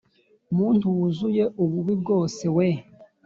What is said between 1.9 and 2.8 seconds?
bwose we!